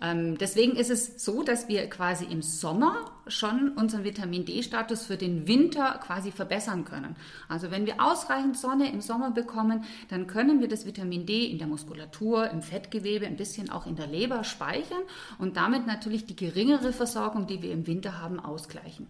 Ähm, 0.03 0.37
deswegen 0.37 0.77
ist 0.77 0.91
es 0.91 1.25
so, 1.25 1.43
dass 1.43 1.69
wir 1.69 1.89
quasi 1.89 2.25
im 2.25 2.43
Sommer 2.43 3.12
schon 3.27 3.73
unseren 3.77 4.05
Vitamin 4.05 4.45
D-Status 4.45 5.05
für 5.07 5.17
den 5.17 5.47
Winter 5.47 6.01
quasi 6.05 6.33
verbessern 6.33 6.85
können. 6.85 7.17
Also 7.49 7.71
wenn 7.71 7.87
wir 7.87 8.03
ausreichend 8.03 8.57
Sonne 8.57 8.93
im 8.93 9.01
Sommer 9.01 9.31
bekommen, 9.31 9.85
dann 10.09 10.27
können 10.27 10.61
wir 10.61 10.69
das 10.69 10.87
Vitamin 10.87 11.27
D 11.27 11.47
in 11.47 11.59
der 11.59 11.67
Muskulatur, 11.67 12.51
im 12.51 12.63
Fettgewebe, 12.63 13.27
ein 13.27 13.37
bisschen 13.37 13.71
auch 13.71 13.87
in 13.87 13.97
der 13.97 14.07
Leber 14.07 14.45
speichern 14.45 15.03
und 15.39 15.57
damit 15.57 15.87
natürlich 15.87 16.27
die 16.27 16.37
geringere 16.37 16.93
Versorgung, 16.93 17.47
die 17.47 17.63
wir 17.63 17.73
im 17.73 17.87
Winter 17.87 18.21
haben, 18.21 18.41
ausgleichen. 18.41 19.07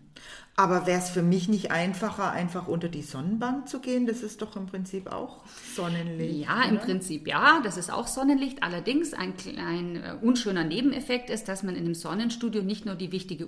Aber 0.55 0.87
wäre 0.87 0.99
es 0.99 1.09
für 1.09 1.23
mich 1.23 1.49
nicht 1.49 1.71
einfacher, 1.71 2.31
einfach 2.31 2.69
unter 2.69 2.91
die 2.91 3.01
Sonnenbank 3.01 3.69
zu 3.69 3.81
gehen? 3.81 4.07
Das 4.07 4.23
ist 4.23 4.43
doch 4.43 4.55
im 4.55 4.67
Prinzip 4.67 5.11
auch 5.11 5.41
Sonnenlicht. 5.75 6.47
Ja, 6.47 6.59
oder? 6.59 6.69
im 6.69 6.79
Prinzip 6.79 7.27
ja, 7.27 7.61
das 7.65 7.79
ist 7.79 7.91
auch 7.91 8.07
Sonnenlicht. 8.07 8.63
Allerdings 8.63 9.15
ein, 9.15 9.33
ein 9.57 9.97
äh, 9.97 10.15
unschöner 10.21 10.65
Nebeneffekt 10.65 11.31
ist, 11.31 11.49
dass 11.49 11.63
man 11.63 11.75
in 11.75 11.87
einem 11.87 11.95
Sonnenstudio 11.95 12.63
nicht 12.63 12.85
nur 12.85 12.97
die 12.97 13.13
wichtige 13.13 13.47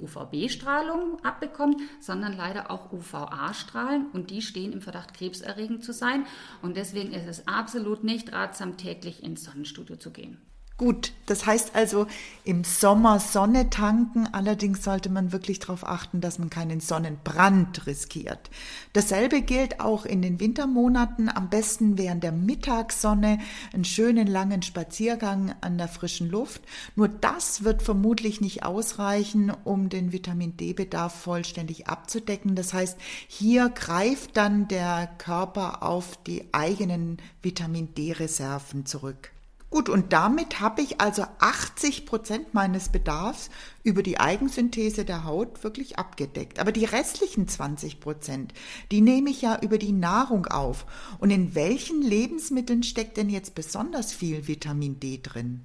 UVB-Strahlung 0.55 1.25
abbekommt, 1.25 1.81
sondern 2.01 2.37
leider 2.37 2.71
auch 2.71 2.93
UVA-Strahlen 2.93 4.11
und 4.13 4.31
die 4.31 4.43
stehen 4.43 4.73
im 4.73 4.81
Verdacht, 4.81 5.15
krebserregend 5.15 5.85
zu 5.85 5.93
sein. 5.93 6.27
Und 6.63 6.77
deswegen 6.77 7.13
ist 7.13 7.27
es 7.27 7.49
absolut 7.49 8.05
nicht 8.05 8.33
ratsam, 8.33 8.77
täglich 8.77 9.23
ins 9.23 9.45
Sonnenstudio 9.45 9.97
zu 9.97 10.13
gehen. 10.13 10.41
Gut, 10.77 11.13
das 11.27 11.47
heißt 11.47 11.77
also 11.77 12.09
im 12.43 12.65
Sommer 12.65 13.21
Sonne 13.21 13.71
tanken, 13.71 14.27
allerdings 14.33 14.83
sollte 14.83 15.09
man 15.09 15.31
wirklich 15.31 15.61
darauf 15.61 15.87
achten, 15.87 16.21
dass 16.21 16.41
man 16.41 16.51
keinen 16.51 16.81
Sonnenbrand 16.81 17.87
riskiert. 17.87 18.51
Dasselbe 18.93 19.43
gilt 19.43 19.79
auch 19.79 20.05
in 20.05 20.21
den 20.21 20.41
Wintermonaten, 20.41 21.29
am 21.29 21.49
besten 21.49 21.97
während 21.97 22.25
der 22.25 22.33
Mittagssonne 22.33 23.39
einen 23.73 23.85
schönen 23.85 24.27
langen 24.27 24.63
Spaziergang 24.63 25.55
an 25.61 25.79
der 25.79 25.87
frischen 25.87 26.29
Luft. 26.29 26.63
Nur 26.97 27.07
das 27.07 27.63
wird 27.63 27.81
vermutlich 27.81 28.41
nicht 28.41 28.65
ausreichen, 28.65 29.53
um 29.63 29.91
den 29.91 30.11
Vitamin 30.11 30.57
D-Bedarf 30.57 31.15
vollständig 31.15 31.87
abzudecken. 31.87 32.57
Das 32.57 32.75
heißt, 32.75 32.99
hier 33.29 33.69
greift 33.69 34.37
dann 34.37 34.67
der 34.67 35.07
Körper 35.19 35.85
auf 35.85 36.19
die 36.25 36.49
eigenen 36.51 37.19
Vitamin 37.43 37.95
D-Reserven 37.95 38.87
zurück. 38.87 39.34
Gut, 39.75 39.89
und 39.89 40.13
damit 40.13 40.61
habe 40.61 40.83
ich 40.83 41.01
also 41.01 41.25
80 41.41 42.07
Prozent 42.07 42.55
meines 42.55 42.91
Bedarfs 42.91 43.51
über 43.83 44.05
die 44.05 44.21
Eigensynthese 44.21 45.05
der 45.05 45.25
Haut 45.25 45.65
wirklich 45.65 45.99
abgedeckt. 45.99 46.61
Aber 46.61 46.71
die 46.71 46.85
restlichen 46.85 47.49
20 47.49 47.99
Prozent, 47.99 48.55
die 48.93 49.01
nehme 49.01 49.31
ich 49.31 49.43
ja 49.43 49.59
über 49.61 49.77
die 49.77 49.91
Nahrung 49.91 50.47
auf. 50.47 50.87
Und 51.19 51.31
in 51.31 51.57
welchen 51.57 52.03
Lebensmitteln 52.03 52.85
steckt 52.85 53.17
denn 53.17 53.29
jetzt 53.29 53.57
besonders 53.57 54.13
viel 54.13 54.47
Vitamin 54.47 55.01
D 55.01 55.19
drin? 55.21 55.63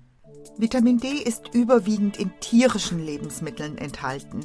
Vitamin 0.58 0.98
D 0.98 1.10
ist 1.10 1.54
überwiegend 1.54 2.18
in 2.18 2.32
tierischen 2.40 3.06
Lebensmitteln 3.06 3.78
enthalten. 3.78 4.44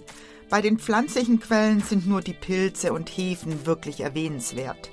Bei 0.50 0.60
den 0.60 0.78
pflanzlichen 0.78 1.40
Quellen 1.40 1.80
sind 1.80 2.06
nur 2.06 2.20
die 2.20 2.34
Pilze 2.34 2.92
und 2.92 3.08
Hefen 3.08 3.64
wirklich 3.64 4.00
erwähnenswert. 4.00 4.90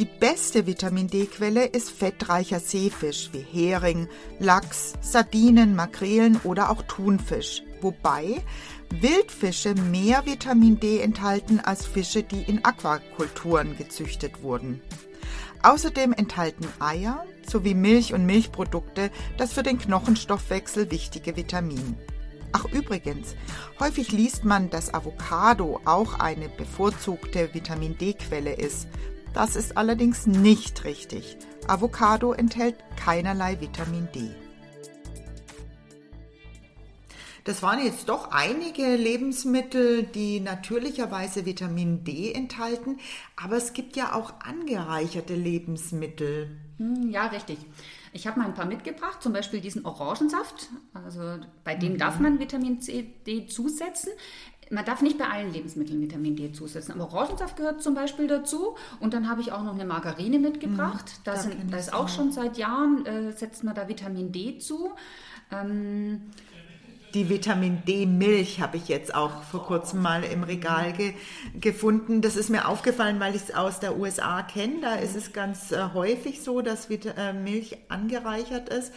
Die 0.00 0.06
beste 0.06 0.66
Vitamin 0.66 1.08
D-Quelle 1.08 1.66
ist 1.66 1.90
fettreicher 1.90 2.58
Seefisch 2.58 3.28
wie 3.34 3.40
Hering, 3.42 4.08
Lachs, 4.38 4.94
Sardinen, 5.02 5.76
Makrelen 5.76 6.40
oder 6.42 6.70
auch 6.70 6.80
Thunfisch. 6.84 7.62
Wobei 7.82 8.42
Wildfische 8.88 9.74
mehr 9.74 10.24
Vitamin 10.24 10.80
D 10.80 11.00
enthalten 11.00 11.60
als 11.60 11.84
Fische, 11.84 12.22
die 12.22 12.40
in 12.40 12.64
Aquakulturen 12.64 13.76
gezüchtet 13.76 14.42
wurden. 14.42 14.80
Außerdem 15.62 16.14
enthalten 16.14 16.66
Eier 16.78 17.26
sowie 17.46 17.74
Milch 17.74 18.14
und 18.14 18.24
Milchprodukte 18.24 19.10
das 19.36 19.52
für 19.52 19.62
den 19.62 19.78
Knochenstoffwechsel 19.78 20.90
wichtige 20.90 21.36
Vitamin. 21.36 21.98
Ach 22.52 22.64
übrigens, 22.72 23.36
häufig 23.78 24.12
liest 24.12 24.44
man, 24.44 24.70
dass 24.70 24.94
Avocado 24.94 25.78
auch 25.84 26.18
eine 26.18 26.48
bevorzugte 26.48 27.52
Vitamin 27.52 27.98
D-Quelle 27.98 28.54
ist, 28.54 28.88
das 29.34 29.56
ist 29.56 29.76
allerdings 29.76 30.26
nicht 30.26 30.84
richtig. 30.84 31.36
Avocado 31.66 32.32
enthält 32.32 32.76
keinerlei 32.96 33.60
Vitamin 33.60 34.08
D. 34.14 34.30
Das 37.44 37.62
waren 37.62 37.82
jetzt 37.82 38.08
doch 38.08 38.32
einige 38.32 38.96
Lebensmittel, 38.96 40.02
die 40.02 40.40
natürlicherweise 40.40 41.46
Vitamin 41.46 42.04
D 42.04 42.32
enthalten, 42.32 42.98
aber 43.34 43.56
es 43.56 43.72
gibt 43.72 43.96
ja 43.96 44.14
auch 44.14 44.34
angereicherte 44.40 45.34
Lebensmittel. 45.34 46.50
Hm, 46.76 47.10
ja, 47.10 47.26
richtig. 47.26 47.58
Ich 48.12 48.26
habe 48.26 48.40
mal 48.40 48.46
ein 48.46 48.54
paar 48.54 48.66
mitgebracht, 48.66 49.22
zum 49.22 49.32
Beispiel 49.32 49.60
diesen 49.60 49.86
Orangensaft. 49.86 50.68
Also 50.92 51.38
bei 51.64 51.74
dem 51.74 51.94
mhm. 51.94 51.98
darf 51.98 52.18
man 52.18 52.40
Vitamin 52.40 52.80
C, 52.80 53.02
D 53.26 53.46
zusetzen 53.46 54.12
man 54.70 54.84
darf 54.84 55.02
nicht 55.02 55.18
bei 55.18 55.26
allen 55.26 55.52
Lebensmitteln 55.52 56.00
Vitamin 56.00 56.36
D 56.36 56.52
zusetzen, 56.52 56.92
aber 56.92 57.12
Orangensaft 57.12 57.56
gehört 57.56 57.82
zum 57.82 57.94
Beispiel 57.94 58.28
dazu. 58.28 58.76
Und 59.00 59.14
dann 59.14 59.28
habe 59.28 59.40
ich 59.40 59.52
auch 59.52 59.64
noch 59.64 59.74
eine 59.74 59.84
Margarine 59.84 60.38
mitgebracht. 60.38 61.06
Mhm, 61.06 61.24
da, 61.24 61.36
sind, 61.36 61.72
da 61.72 61.76
ist 61.76 61.92
auch 61.92 62.08
schon 62.08 62.30
seit 62.30 62.56
Jahren, 62.56 63.04
äh, 63.04 63.32
setzt 63.32 63.64
man 63.64 63.74
da 63.74 63.88
Vitamin 63.88 64.30
D 64.30 64.58
zu. 64.58 64.90
Ähm, 65.50 66.22
die 67.14 67.28
Vitamin 67.28 67.82
D-Milch 67.84 68.60
habe 68.60 68.76
ich 68.76 68.86
jetzt 68.86 69.12
auch 69.12 69.42
vor 69.42 69.64
kurzem 69.64 70.00
mal 70.00 70.22
im 70.22 70.44
Regal 70.44 70.92
ge 70.92 71.14
gefunden. 71.60 72.22
Das 72.22 72.36
ist 72.36 72.50
mir 72.50 72.68
aufgefallen, 72.68 73.18
weil 73.18 73.34
ich 73.34 73.42
es 73.42 73.54
aus 73.54 73.80
der 73.80 73.98
USA 73.98 74.42
kenne. 74.42 74.82
Da 74.82 74.94
ist 74.94 75.16
es 75.16 75.32
ganz 75.32 75.72
äh, 75.72 75.88
häufig 75.92 76.42
so, 76.42 76.60
dass 76.60 76.88
Vita 76.88 77.10
äh, 77.10 77.32
Milch 77.32 77.76
angereichert 77.88 78.68
ist. 78.68 78.92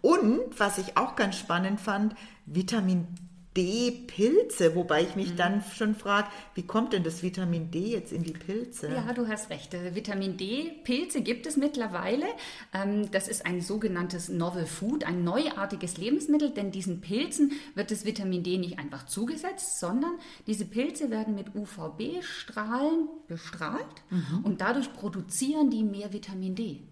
Und 0.00 0.40
was 0.58 0.78
ich 0.78 0.96
auch 0.96 1.14
ganz 1.14 1.38
spannend 1.38 1.80
fand, 1.80 2.16
Vitamin 2.46 3.06
D 3.06 3.31
D-Pilze, 3.56 4.74
wobei 4.74 5.02
ich 5.02 5.14
mich 5.14 5.32
mhm. 5.32 5.36
dann 5.36 5.62
schon 5.62 5.94
frage, 5.94 6.28
wie 6.54 6.62
kommt 6.62 6.92
denn 6.92 7.04
das 7.04 7.22
Vitamin 7.22 7.70
D 7.70 7.80
jetzt 7.80 8.12
in 8.12 8.22
die 8.22 8.32
Pilze? 8.32 8.88
Ja, 8.88 9.12
du 9.12 9.28
hast 9.28 9.50
recht. 9.50 9.74
Also 9.74 9.94
Vitamin 9.94 10.36
D-Pilze 10.36 11.20
gibt 11.20 11.46
es 11.46 11.56
mittlerweile. 11.56 12.24
Ähm, 12.72 13.10
das 13.10 13.28
ist 13.28 13.44
ein 13.44 13.60
sogenanntes 13.60 14.28
Novel 14.28 14.66
Food, 14.66 15.04
ein 15.04 15.22
neuartiges 15.22 15.98
Lebensmittel, 15.98 16.50
denn 16.50 16.70
diesen 16.70 17.00
Pilzen 17.00 17.52
wird 17.74 17.90
das 17.90 18.04
Vitamin 18.06 18.42
D 18.42 18.56
nicht 18.56 18.78
einfach 18.78 19.06
zugesetzt, 19.06 19.78
sondern 19.80 20.12
diese 20.46 20.64
Pilze 20.64 21.10
werden 21.10 21.34
mit 21.34 21.54
UVB-Strahlen 21.54 23.08
bestrahlt 23.28 23.86
mhm. 24.10 24.44
und 24.44 24.60
dadurch 24.60 24.92
produzieren 24.94 25.70
die 25.70 25.84
mehr 25.84 26.12
Vitamin 26.12 26.54
D. 26.54 26.82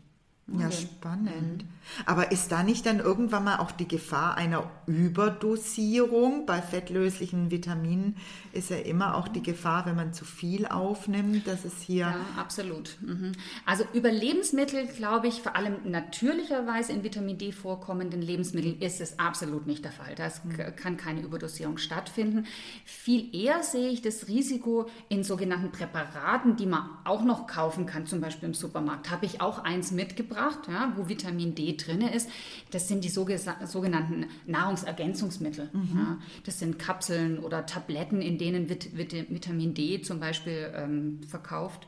Ja, 0.58 0.66
okay. 0.66 0.76
spannend. 0.76 1.64
Aber 2.06 2.32
ist 2.32 2.52
da 2.52 2.62
nicht 2.62 2.86
dann 2.86 2.98
irgendwann 2.98 3.44
mal 3.44 3.58
auch 3.58 3.70
die 3.72 3.86
Gefahr 3.86 4.36
einer 4.36 4.70
Überdosierung? 4.86 6.46
Bei 6.46 6.60
fettlöslichen 6.62 7.50
Vitaminen 7.50 8.16
ist 8.52 8.70
ja 8.70 8.76
immer 8.76 9.16
auch 9.16 9.28
die 9.28 9.42
Gefahr, 9.42 9.86
wenn 9.86 9.96
man 9.96 10.12
zu 10.12 10.24
viel 10.24 10.66
aufnimmt, 10.66 11.46
dass 11.46 11.64
es 11.64 11.80
hier. 11.80 12.06
Ja, 12.06 12.16
absolut. 12.36 12.96
Mhm. 13.00 13.32
Also 13.66 13.84
über 13.92 14.10
Lebensmittel, 14.10 14.86
glaube 14.86 15.28
ich, 15.28 15.42
vor 15.42 15.56
allem 15.56 15.76
natürlicherweise 15.84 16.92
in 16.92 17.02
Vitamin 17.04 17.38
D 17.38 17.52
vorkommenden 17.52 18.22
Lebensmitteln 18.22 18.80
ist 18.80 19.00
es 19.00 19.18
absolut 19.18 19.66
nicht 19.66 19.84
der 19.84 19.92
Fall. 19.92 20.14
Da 20.16 20.28
mhm. 20.44 20.76
kann 20.76 20.96
keine 20.96 21.20
Überdosierung 21.22 21.78
stattfinden. 21.78 22.46
Viel 22.84 23.34
eher 23.34 23.62
sehe 23.62 23.88
ich 23.88 24.02
das 24.02 24.28
Risiko 24.28 24.88
in 25.08 25.24
sogenannten 25.24 25.72
Präparaten, 25.72 26.56
die 26.56 26.66
man 26.66 26.88
auch 27.04 27.24
noch 27.24 27.46
kaufen 27.46 27.86
kann, 27.86 28.06
zum 28.06 28.20
Beispiel 28.20 28.48
im 28.48 28.54
Supermarkt. 28.54 29.10
Habe 29.10 29.26
ich 29.26 29.40
auch 29.40 29.60
eins 29.60 29.90
mitgebracht 29.90 30.39
mitgebracht, 30.40 30.68
ja, 30.68 30.92
wo 30.96 31.08
Vitamin 31.08 31.54
D 31.54 31.76
drin 31.76 32.02
ist. 32.02 32.28
Das 32.70 32.88
sind 32.88 33.04
die 33.04 33.08
sogenannten 33.08 34.26
Nahrungsergänzungsmittel. 34.46 35.70
Mhm. 35.72 35.90
Ja. 35.94 36.18
Das 36.44 36.58
sind 36.58 36.78
Kapseln 36.78 37.38
oder 37.38 37.66
Tabletten, 37.66 38.20
in 38.22 38.38
denen 38.38 38.68
Vit 38.68 38.96
Vit 38.96 39.30
Vitamin 39.30 39.74
D 39.74 40.02
zum 40.02 40.20
Beispiel 40.20 40.72
ähm, 40.74 41.20
verkauft. 41.28 41.86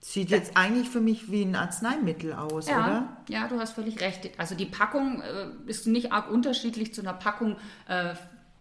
Sieht 0.00 0.30
jetzt 0.30 0.56
eigentlich 0.56 0.88
für 0.88 1.00
mich 1.00 1.32
wie 1.32 1.42
ein 1.42 1.56
Arzneimittel 1.56 2.32
aus, 2.32 2.68
ja, 2.68 2.78
oder? 2.78 3.16
Ja, 3.28 3.48
du 3.48 3.58
hast 3.58 3.72
völlig 3.72 4.00
recht. 4.00 4.30
Also 4.38 4.54
die 4.54 4.64
Packung 4.64 5.22
äh, 5.22 5.70
ist 5.70 5.86
nicht 5.88 6.12
arg 6.12 6.30
unterschiedlich 6.30 6.94
zu 6.94 7.00
einer 7.00 7.14
Packung 7.14 7.56
äh, 7.88 8.14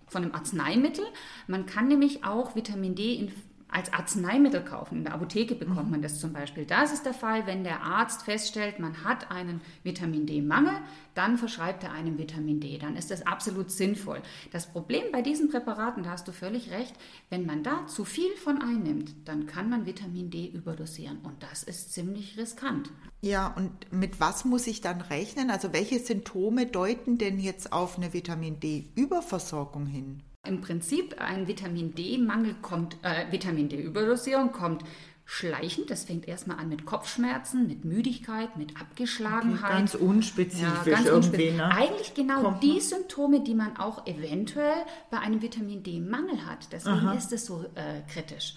von 0.07 0.23
einem 0.23 0.33
Arzneimittel. 0.33 1.05
Man 1.45 1.67
kann 1.67 1.87
nämlich 1.89 2.23
auch 2.23 2.55
Vitamin 2.55 2.95
D 2.95 3.13
in 3.13 3.31
als 3.69 3.91
Arzneimittel 3.91 4.63
kaufen. 4.63 4.99
In 4.99 5.03
der 5.03 5.13
Apotheke 5.13 5.55
bekommt 5.55 5.91
man 5.91 6.01
das 6.01 6.19
zum 6.19 6.33
Beispiel. 6.33 6.65
Das 6.65 6.93
ist 6.93 7.05
der 7.05 7.13
Fall, 7.13 7.45
wenn 7.47 7.63
der 7.63 7.83
Arzt 7.83 8.23
feststellt, 8.23 8.79
man 8.79 9.03
hat 9.03 9.29
einen 9.29 9.61
Vitamin 9.83 10.25
D-Mangel, 10.25 10.73
dann 11.13 11.37
verschreibt 11.37 11.83
er 11.83 11.91
einem 11.91 12.17
Vitamin 12.17 12.59
D. 12.59 12.77
Dann 12.77 12.95
ist 12.95 13.11
das 13.11 13.25
absolut 13.25 13.71
sinnvoll. 13.71 14.21
Das 14.51 14.67
Problem 14.67 15.03
bei 15.11 15.21
diesen 15.21 15.49
Präparaten, 15.49 16.03
da 16.03 16.11
hast 16.11 16.27
du 16.27 16.31
völlig 16.31 16.71
recht, 16.71 16.93
wenn 17.29 17.45
man 17.45 17.63
da 17.63 17.87
zu 17.87 18.05
viel 18.05 18.35
von 18.35 18.61
einnimmt, 18.61 19.13
dann 19.25 19.47
kann 19.47 19.69
man 19.69 19.85
Vitamin 19.85 20.29
D 20.29 20.47
überdosieren 20.47 21.19
und 21.23 21.41
das 21.43 21.63
ist 21.63 21.93
ziemlich 21.93 22.37
riskant. 22.37 22.91
Ja, 23.21 23.47
und 23.47 23.91
mit 23.91 24.19
was 24.19 24.45
muss 24.45 24.67
ich 24.67 24.81
dann 24.81 25.01
rechnen? 25.01 25.49
Also 25.49 25.73
welche 25.73 25.99
Symptome 25.99 26.67
deuten 26.67 27.17
denn 27.17 27.39
jetzt 27.39 27.73
auf 27.73 27.97
eine 27.97 28.13
Vitamin 28.13 28.59
D-Überversorgung 28.59 29.87
hin? 29.87 30.21
Im 30.47 30.61
Prinzip 30.61 31.15
ein 31.19 31.47
Vitamin 31.47 31.93
D-Mangel 31.93 32.55
kommt, 32.61 32.97
äh, 33.03 33.31
Vitamin 33.31 33.69
D-Überdosierung 33.69 34.51
kommt 34.51 34.83
schleichend. 35.27 35.91
Das 35.91 36.05
fängt 36.05 36.27
erstmal 36.27 36.57
an 36.57 36.69
mit 36.69 36.85
Kopfschmerzen, 36.85 37.67
mit 37.67 37.83
Müdigkeit, 37.85 38.55
mit 38.57 38.79
Abgeschlagenheit. 38.79 39.71
Ganz 39.71 39.93
unspezifisch 39.93 40.61
ja, 40.61 40.83
ganz 40.83 41.05
irgendwie. 41.05 41.15
unspezifisch. 41.15 41.57
Ne? 41.57 41.71
Eigentlich 41.71 42.13
genau 42.13 42.41
Kommt 42.41 42.63
die 42.63 42.79
Symptome, 42.79 43.43
die 43.43 43.53
man 43.53 43.77
auch 43.77 44.07
eventuell 44.07 44.85
bei 45.11 45.19
einem 45.19 45.41
Vitamin 45.41 45.83
D-Mangel 45.83 46.45
hat. 46.45 46.71
Deswegen 46.71 47.11
ist 47.15 47.33
es 47.33 47.45
so 47.45 47.65
äh, 47.75 48.01
kritisch. 48.11 48.55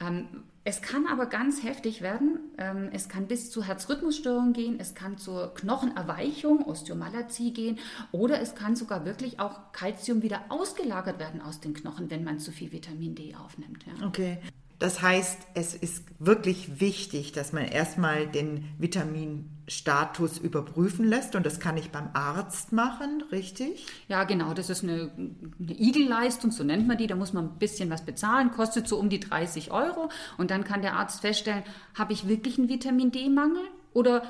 Ähm, 0.00 0.28
es 0.68 0.82
kann 0.82 1.06
aber 1.06 1.26
ganz 1.26 1.62
heftig 1.62 2.02
werden. 2.02 2.40
Ähm, 2.58 2.90
es 2.92 3.08
kann 3.08 3.28
bis 3.28 3.52
zu 3.52 3.62
Herzrhythmusstörungen 3.62 4.52
gehen, 4.52 4.80
es 4.80 4.96
kann 4.96 5.16
zur 5.16 5.54
Knochenerweichung, 5.54 6.64
Osteomalazie 6.64 7.52
gehen 7.52 7.78
oder 8.10 8.40
es 8.40 8.56
kann 8.56 8.74
sogar 8.74 9.04
wirklich 9.04 9.38
auch 9.38 9.72
Kalzium 9.72 10.22
wieder 10.22 10.46
ausgelagert 10.48 11.20
werden 11.20 11.40
aus 11.40 11.60
den 11.60 11.72
Knochen, 11.72 12.10
wenn 12.10 12.24
man 12.24 12.40
zu 12.40 12.50
viel 12.50 12.72
Vitamin 12.72 13.14
D 13.14 13.36
aufnimmt. 13.36 13.86
Ja. 13.86 14.06
Okay. 14.06 14.38
Das 14.78 15.00
heißt, 15.00 15.38
es 15.54 15.74
ist 15.74 16.04
wirklich 16.18 16.80
wichtig, 16.80 17.32
dass 17.32 17.52
man 17.54 17.64
erstmal 17.64 18.26
den 18.26 18.68
Vitaminstatus 18.78 20.36
überprüfen 20.36 21.06
lässt 21.06 21.34
und 21.34 21.46
das 21.46 21.60
kann 21.60 21.78
ich 21.78 21.90
beim 21.90 22.10
Arzt 22.12 22.72
machen, 22.72 23.24
richtig? 23.32 23.86
Ja, 24.08 24.24
genau, 24.24 24.52
das 24.52 24.68
ist 24.68 24.82
eine, 24.82 25.10
eine 25.16 25.80
Igelleistung, 25.80 26.50
so 26.50 26.62
nennt 26.62 26.86
man 26.86 26.98
die. 26.98 27.06
Da 27.06 27.16
muss 27.16 27.32
man 27.32 27.46
ein 27.46 27.58
bisschen 27.58 27.88
was 27.88 28.04
bezahlen, 28.04 28.50
kostet 28.50 28.86
so 28.86 28.98
um 28.98 29.08
die 29.08 29.20
30 29.20 29.70
Euro. 29.70 30.10
Und 30.36 30.50
dann 30.50 30.64
kann 30.64 30.82
der 30.82 30.94
Arzt 30.94 31.22
feststellen, 31.22 31.62
habe 31.94 32.12
ich 32.12 32.28
wirklich 32.28 32.58
einen 32.58 32.68
Vitamin 32.68 33.10
D-Mangel 33.12 33.62
oder 33.94 34.22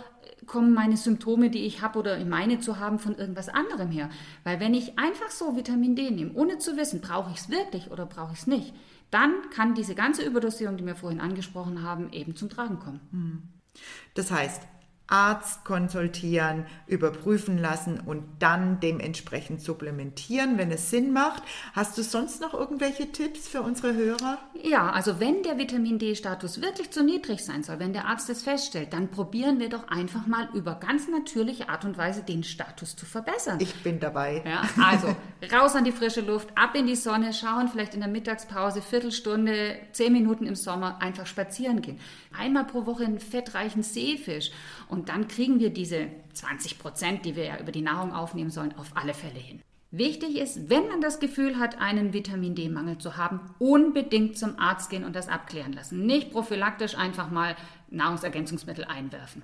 kommen 0.47 0.75
meine 0.75 0.97
Symptome, 0.97 1.51
die 1.51 1.67
ich 1.67 1.83
habe 1.83 1.99
oder 1.99 2.25
meine 2.25 2.61
zu 2.61 2.79
haben, 2.79 3.01
von 3.01 3.17
irgendwas 3.17 3.49
anderem 3.49 3.91
her? 3.91 4.11
Weil 4.45 4.61
wenn 4.61 4.75
ich 4.75 4.97
einfach 4.97 5.31
so 5.31 5.57
Vitamin 5.57 5.97
D 5.97 6.11
nehme, 6.11 6.33
ohne 6.35 6.59
zu 6.59 6.77
wissen, 6.77 7.01
brauche 7.01 7.31
ich 7.33 7.39
es 7.39 7.51
wirklich 7.51 7.91
oder 7.91 8.07
brauche 8.07 8.33
ich 8.33 8.41
es 8.41 8.47
nicht, 8.47 8.73
dann 9.11 9.51
kann 9.51 9.75
diese 9.75 9.95
ganze 9.95 10.25
Überdosierung, 10.25 10.77
die 10.77 10.87
wir 10.87 10.97
vorhin 10.97 11.21
angesprochen 11.21 11.83
haben, 11.83 12.13
eben 12.13 12.37
zum 12.37 12.49
Tragen 12.49 12.79
kommen. 12.79 13.61
Das 14.15 14.31
heißt, 14.31 14.63
Arzt 15.09 15.65
konsultieren, 15.65 16.67
überprüfen 16.87 17.59
lassen 17.59 18.01
und 18.01 18.25
dann 18.41 18.81
dementsprechend 18.81 19.61
supplementieren, 19.61 20.59
wenn 20.59 20.73
es 20.73 20.91
Sinn 20.91 21.13
macht. 21.13 21.45
Hast 21.75 21.97
du 21.97 22.03
sonst 22.03 22.41
noch 22.41 22.55
irgendwelche 22.55 23.13
Tipps 23.13 23.47
für 23.47 23.63
unsere 23.63 23.95
Hörer? 23.95 24.39
Ja, 24.63 24.91
also 24.91 25.21
wenn 25.21 25.45
der 25.45 25.59
Vitamin 25.59 25.99
D-Status 25.99 26.61
wirklich 26.61 26.91
zu 26.91 27.05
niedrig 27.05 27.45
sein 27.45 27.63
soll, 27.63 27.79
wenn 27.79 27.93
der 27.93 28.07
Arzt 28.07 28.29
es 28.31 28.43
feststellt, 28.43 28.93
dann 28.93 29.09
probieren 29.09 29.61
wir 29.61 29.69
doch 29.69 29.87
einfach 29.89 30.27
mal 30.27 30.49
über 30.55 30.75
ganz 30.75 31.09
natürliche 31.09 31.69
Art 31.69 31.85
und 31.85 31.97
Weise 31.97 32.23
den 32.23 32.43
Status 32.43 32.97
zu 32.97 33.07
verbessern. 33.07 33.59
Ich 33.61 33.83
bin 33.85 34.01
dabei. 34.01 34.43
Ja, 34.45 34.63
also 34.83 35.15
raus 35.53 35.77
an 35.77 35.85
die 35.85 35.93
frische 35.93 36.21
Luft, 36.21 36.49
ab 36.57 36.75
in 36.75 36.87
die 36.87 36.97
Sonne, 36.97 37.33
schauen, 37.33 37.69
vielleicht 37.69 37.95
in 37.95 38.01
der 38.01 38.09
Mittagspause, 38.09 38.83
Viertelstunde, 38.83 39.77
zehn 39.93 40.13
Minuten 40.13 40.47
im 40.47 40.57
Sommer, 40.57 41.01
einfach 41.01 41.27
spazieren 41.27 41.81
gehen. 41.81 42.01
Einmal 42.37 42.65
pro 42.65 42.87
Woche 42.87 43.05
einen 43.05 43.21
fettreichen 43.21 43.83
Seefisch 43.83 44.51
und 44.89 44.96
dann 45.05 45.29
kriegen 45.29 45.61
wir 45.61 45.71
diese 45.71 46.09
20 46.33 46.79
Prozent, 46.79 47.25
die 47.25 47.37
wir 47.37 47.45
ja 47.45 47.59
über 47.59 47.73
die 47.73 47.83
Nahrung 47.83 48.13
aufnehmen 48.13 48.51
sollen, 48.51 48.75
auf 48.77 48.93
alle 48.95 49.15
Fälle 49.15 49.39
hin. 49.39 49.61
Wichtig 49.91 50.37
ist, 50.39 50.69
wenn 50.69 50.89
man 50.89 51.01
das 51.01 51.21
Gefühl 51.21 51.59
hat, 51.59 51.81
einen 51.81 52.13
Vitamin 52.13 52.55
D-Mangel 52.55 52.99
zu 52.99 53.17
haben, 53.17 53.41
unbedingt 53.59 54.37
zum 54.37 54.59
Arzt 54.59 54.91
gehen 54.91 55.05
und 55.05 55.15
das 55.15 55.29
abklären 55.29 55.73
lassen. 55.73 56.05
Nicht 56.05 56.33
prophylaktisch 56.33 56.97
einfach 56.97 57.31
mal 57.31 57.57
Nahrungsergänzungsmittel 57.91 58.85
einwerfen. 58.85 59.43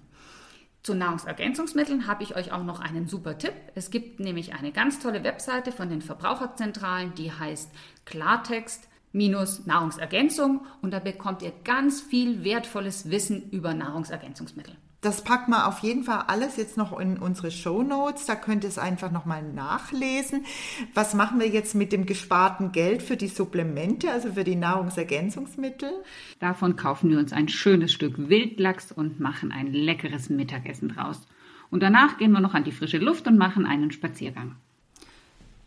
Zu 0.82 0.94
Nahrungsergänzungsmitteln 0.94 2.08
habe 2.08 2.24
ich 2.24 2.34
euch 2.34 2.50
auch 2.50 2.64
noch 2.64 2.80
einen 2.80 3.06
super 3.06 3.38
Tipp. 3.38 3.54
Es 3.76 3.90
gibt 3.90 4.18
nämlich 4.18 4.52
eine 4.52 4.72
ganz 4.72 4.98
tolle 4.98 5.22
Webseite 5.22 5.70
von 5.70 5.88
den 5.88 6.02
Verbraucherzentralen, 6.02 7.14
die 7.14 7.30
heißt 7.30 7.70
Klartext 8.04 8.88
Nahrungsergänzung 9.12 10.66
und 10.80 10.90
da 10.92 10.98
bekommt 10.98 11.42
ihr 11.42 11.52
ganz 11.64 12.00
viel 12.00 12.44
wertvolles 12.44 13.10
Wissen 13.10 13.50
über 13.50 13.74
Nahrungsergänzungsmittel. 13.74 14.76
Das 15.02 15.22
packen 15.24 15.50
wir 15.50 15.66
auf 15.66 15.80
jeden 15.80 16.04
Fall 16.04 16.26
alles 16.28 16.56
jetzt 16.56 16.76
noch 16.76 16.96
in 16.96 17.18
unsere 17.18 17.50
Show 17.50 17.82
Notes. 17.82 18.24
Da 18.24 18.36
könnt 18.36 18.62
ihr 18.62 18.68
es 18.68 18.78
einfach 18.78 19.10
nochmal 19.10 19.42
nachlesen. 19.42 20.46
Was 20.94 21.14
machen 21.14 21.40
wir 21.40 21.48
jetzt 21.48 21.74
mit 21.74 21.92
dem 21.92 22.06
gesparten 22.06 22.70
Geld 22.70 23.02
für 23.02 23.16
die 23.16 23.26
Supplemente, 23.26 24.12
also 24.12 24.34
für 24.34 24.44
die 24.44 24.54
Nahrungsergänzungsmittel? 24.54 25.90
Davon 26.38 26.76
kaufen 26.76 27.10
wir 27.10 27.18
uns 27.18 27.32
ein 27.32 27.48
schönes 27.48 27.92
Stück 27.92 28.28
Wildlachs 28.28 28.92
und 28.92 29.18
machen 29.18 29.50
ein 29.50 29.72
leckeres 29.72 30.30
Mittagessen 30.30 30.90
draus. 30.90 31.26
Und 31.68 31.82
danach 31.82 32.18
gehen 32.18 32.30
wir 32.30 32.38
noch 32.38 32.54
an 32.54 32.62
die 32.62 32.70
frische 32.70 32.98
Luft 32.98 33.26
und 33.26 33.36
machen 33.36 33.66
einen 33.66 33.90
Spaziergang. 33.90 34.54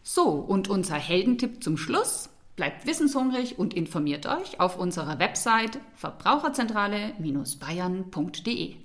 So, 0.01 0.29
und 0.29 0.69
unser 0.69 0.95
Heldentipp 0.95 1.62
zum 1.62 1.75
Schluss. 1.75 2.29
Bleibt 2.55 2.88
wissenshungrig 2.88 3.59
und 3.59 3.73
informiert 3.73 4.27
euch 4.27 4.62
auf 4.62 4.77
unserer 4.77 5.19
Website 5.19 5.77
verbraucherzentrale-bayern.de. 5.95 8.84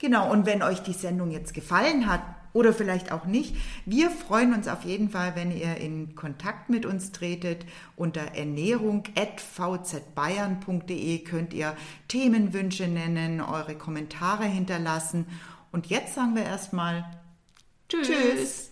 Genau, 0.00 0.32
und 0.32 0.46
wenn 0.46 0.62
euch 0.62 0.82
die 0.82 0.94
Sendung 0.94 1.30
jetzt 1.30 1.52
gefallen 1.52 2.10
hat 2.10 2.22
oder 2.54 2.72
vielleicht 2.72 3.12
auch 3.12 3.26
nicht, 3.26 3.54
wir 3.84 4.08
freuen 4.10 4.54
uns 4.54 4.66
auf 4.66 4.84
jeden 4.84 5.10
Fall, 5.10 5.36
wenn 5.36 5.54
ihr 5.56 5.76
in 5.76 6.14
Kontakt 6.14 6.70
mit 6.70 6.86
uns 6.86 7.12
tretet. 7.12 7.66
Unter 7.96 8.34
ernährung.vzbayern.de 8.34 11.18
könnt 11.18 11.52
ihr 11.52 11.76
Themenwünsche 12.08 12.88
nennen, 12.88 13.42
eure 13.42 13.74
Kommentare 13.74 14.44
hinterlassen. 14.44 15.26
Und 15.70 15.88
jetzt 15.88 16.14
sagen 16.14 16.34
wir 16.34 16.44
erstmal 16.44 17.04
Tschüss. 17.90 18.08
Tschüss. 18.08 18.69